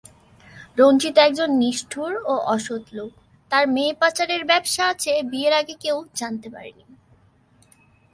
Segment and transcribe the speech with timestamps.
[0.77, 3.11] রঞ্জিত একজন নিষ্ঠুর ও অসৎ লোক,
[3.51, 6.85] তার মেয়ে পাচারের ব্যবসা আছে বিয়ের আগে কেউ জানতে পারেনি।